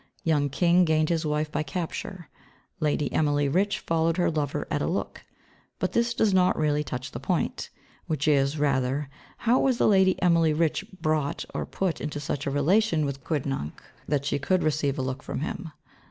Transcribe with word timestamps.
Young 0.23 0.49
King 0.49 0.83
gained 0.83 1.09
his 1.09 1.27
wife 1.27 1.51
by 1.51 1.61
capture; 1.61 2.27
Lady 2.79 3.13
Emily 3.13 3.47
Rich 3.47 3.77
followed 3.81 4.17
her 4.17 4.31
lover 4.31 4.67
at 4.71 4.81
a 4.81 4.87
look. 4.87 5.21
But 5.77 5.91
this 5.91 6.15
does 6.15 6.33
not 6.33 6.57
really 6.57 6.83
touch 6.83 7.11
the 7.11 7.19
point, 7.19 7.69
which 8.07 8.27
is, 8.27 8.57
rather, 8.57 9.11
how 9.37 9.59
was 9.59 9.79
Lady 9.79 10.19
Emily 10.19 10.53
Rich 10.53 10.85
brought 11.03 11.45
or 11.53 11.67
put 11.67 12.01
into 12.01 12.19
such 12.19 12.47
a 12.47 12.49
relation 12.49 13.05
with 13.05 13.23
Quidnunc 13.23 13.73
that 14.07 14.25
she 14.25 14.39
could 14.39 14.63
receive 14.63 14.97
a 14.97 15.03
look 15.03 15.21
from 15.21 15.41
him? 15.41 15.71